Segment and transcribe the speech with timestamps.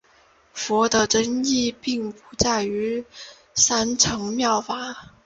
[0.51, 3.05] 佛的真意并不再说
[3.53, 5.11] 三乘妙法。